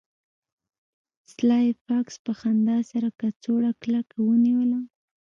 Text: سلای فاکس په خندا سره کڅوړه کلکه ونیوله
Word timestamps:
سلای 1.33 1.67
فاکس 1.83 2.15
په 2.25 2.31
خندا 2.39 2.77
سره 2.91 3.07
کڅوړه 3.19 3.71
کلکه 3.83 4.17
ونیوله 4.27 4.79